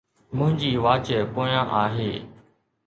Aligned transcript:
منهنجي 0.37 0.71
واچ 0.83 1.07
پويان 1.33 1.67
آهي 1.83 2.11